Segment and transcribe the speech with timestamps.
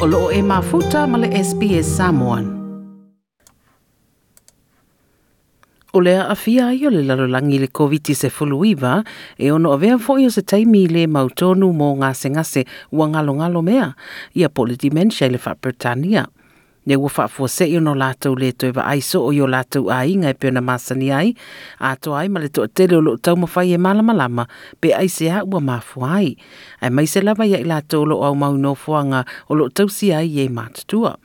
[0.00, 2.56] o loo e mafuta ma le SPS Samoan.
[5.92, 9.04] O lea a fia ai o le lalolangi le COVID se fuluiva
[9.36, 13.34] e ono avea vea foi o se taimi le mautonu mo ngase ngase ua ngalo
[13.34, 13.92] ngalo mea
[14.32, 16.28] ia poli i le wha Britannia.
[16.86, 20.00] Ne ua whaafua se i ono lātou le toi wa aiso o yo lātou a
[20.08, 21.34] inga e peona masani ai,
[21.78, 24.46] a to ai ma le tele o lo tau mawhai e malama lama,
[24.80, 26.36] pe ai se a ua mafu ai.
[26.80, 29.88] Ai mai se lava ia i lātou lo au mau no fuanga o lo tau
[29.88, 31.18] si ai e mātutua.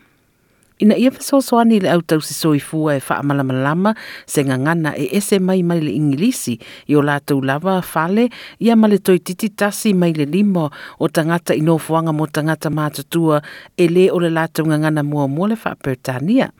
[0.79, 5.63] Ina ia fesoasoani le au tau soifua e wha malama se ngangana e ese mai
[5.63, 6.59] mai le ingilisi.
[6.87, 8.29] I o lātou lava fale
[8.59, 9.19] ia ma le toi
[9.55, 13.41] tasi mai le limo o tangata inofuanga mo tangata mātutua.
[13.77, 16.51] E le o le lātou ngangana mua mua le faapertania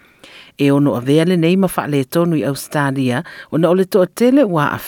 [0.57, 4.07] e ono a vea le nei mawha le tonu i Australia o na ole toa
[4.07, 4.79] tele ua a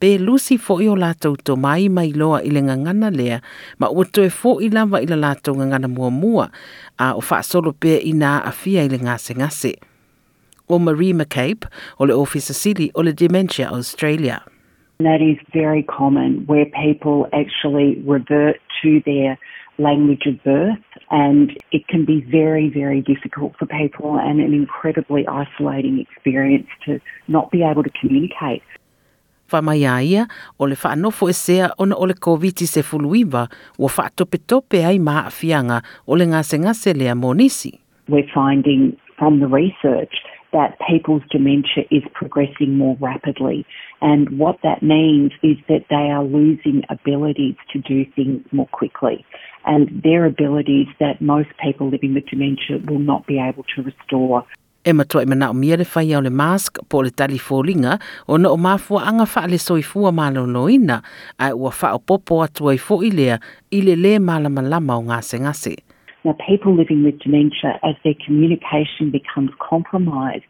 [0.00, 3.40] pe lusi fo i o lātou to mai mai loa i le ngangana lea
[3.78, 6.50] ma ua toe fo i lava i la lātou ngangana mua mua
[6.98, 9.74] a o wha solo pe i nā a i le ngase ngase.
[10.68, 11.66] O Marie McCabe
[11.98, 14.42] o le Officer City o le Dementia Australia.
[15.00, 19.38] That is very common where people actually revert to their
[19.78, 20.78] language of birth
[21.10, 27.00] and it can be very, very difficult for people and an incredibly isolating experience to
[27.28, 28.62] not be able to communicate.
[29.50, 33.48] Whamaia ia, o le e sea ona o le COVID se fuluiva,
[33.78, 37.78] ua whaatope tope ai maa fianga o le ngase ngase lea monisi.
[38.08, 40.16] We're finding from the research
[40.52, 43.66] that people's dementia is progressing more rapidly.
[44.00, 49.24] And what that means is that they are losing abilities to do things more quickly.
[49.64, 54.44] And their abilities that most people living with dementia will not be able to restore.
[54.84, 58.00] E matua i mana o mia le whai au le mask po le tali fōlinga
[58.26, 61.02] o na o mafua anga wha le soifua malo noina
[61.38, 63.38] ai ua wha o popo atua i fo i lea
[63.70, 65.76] i le le malama lama o ngase ngase.
[66.24, 70.46] Now, people living with dementia, as their communication becomes compromised,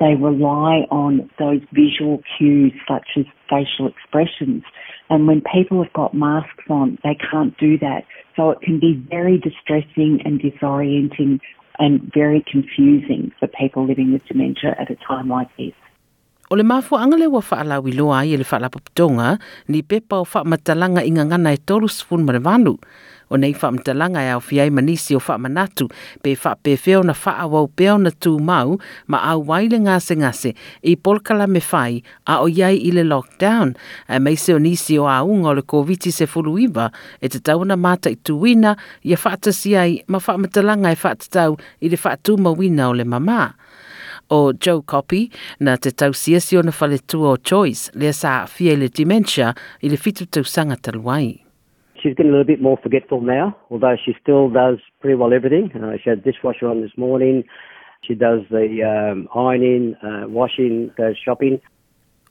[0.00, 4.64] they rely on those visual cues such as facial expressions.
[5.10, 8.02] And when people have got masks on, they can't do that.
[8.34, 11.38] So it can be very distressing and disorienting
[11.78, 15.74] and very confusing for people living with dementia at a time like this.
[16.50, 19.38] O le mafu angale wa whaalawi loa i le whaalapaputonga
[19.68, 22.26] ni pepa o whaamatalanga inga ngana e toru sifun.
[23.32, 25.88] o nei whaamtalanga e au fiai manisi o whaamanatu.
[26.22, 28.76] Pe whaapefeo na whaawau peo na tū mau
[29.08, 33.74] ma au waile ngase ngase i polkala me whai a o iai i le lockdown.
[34.08, 37.40] A mei se o nisi o au ngol le koviti se fulu iwa e te
[37.40, 39.18] tauna mata i tuwina i a
[39.80, 43.52] ai ma whaamtalanga e whaatatau i le whaatū mawina o le mamā.
[44.30, 48.88] O Joe Copy na te tau siasio na whaletua o Choice lea sa fie le
[48.88, 50.44] dementia i le fitu tau
[50.80, 51.41] taluai.
[52.02, 55.70] She's getting a little bit more forgetful now, although she still does pretty well everything.
[55.72, 57.44] Uh, she had dishwasher on this morning.
[58.02, 61.60] She does the um, ironing, uh, washing, goes shopping.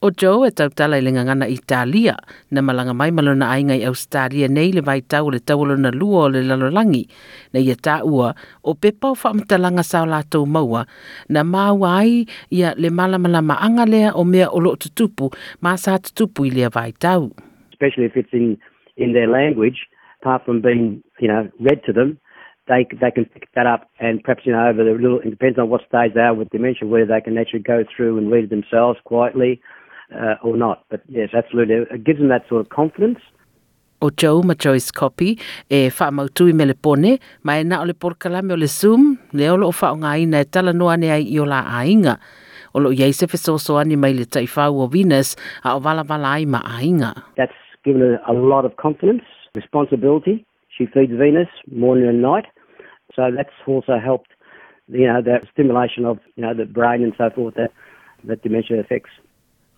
[0.03, 2.17] O Joe e tau tala i lenga ngana Italia,
[2.49, 6.25] na malanga mai malona ainga i Australia nei le vai tau le tau na lua
[6.25, 7.05] o le lalolangi,
[7.53, 8.33] na ia tā ua
[8.63, 10.87] o pepa o whamatalanga sao lātou maua,
[11.29, 15.29] na māua ai ia le malamala maanga lea o mea o lo tutupu,
[15.61, 17.29] mā sā tutupu i lea vai tau.
[17.69, 18.57] Especially if it's in
[18.97, 19.87] in their language,
[20.21, 22.19] apart from being, you know, read to them,
[22.67, 25.19] they they can pick that up and perhaps you know over the little.
[25.19, 28.17] It depends on what stage they are with dementia, whether they can actually go through
[28.17, 29.61] and read it themselves quietly
[30.13, 30.85] uh, or not.
[30.89, 33.19] But yes, absolutely, it gives them that sort of confidence.
[34.01, 35.37] O Joe ma Joyce Copy
[35.69, 39.67] e whaamautui me le pone, mai na o le porkalame o le Zoom, le olo
[39.67, 42.17] o whaonga ina e tala noa ne ai i o la ainga.
[42.73, 46.33] O lo iei se fesoso ani mai le taifau o Venus a o vala vala
[46.33, 47.13] ai ma ainga.
[47.37, 49.23] That's given her a lot of confidence,
[49.55, 50.45] responsibility.
[50.77, 52.45] She feeds Venus morning and night.
[53.15, 54.31] So that's also helped,
[54.87, 57.71] you know, the stimulation of, you know, the brain and so forth that,
[58.23, 59.11] that dementia affects.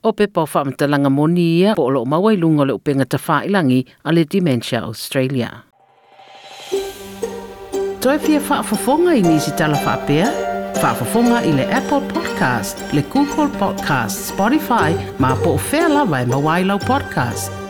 [0.03, 4.11] O pe pa whamatalanga moni ia po lo mawai lunga le upenga ta whailangi a
[4.11, 5.63] le Dementia Australia.
[8.03, 10.27] Toi fia whaafafonga i nisi tala whaapea?
[10.83, 16.79] Whaafafonga i le Apple Podcast, le Google Podcast, Spotify, ma po o whea lawa e
[16.83, 17.62] podcast.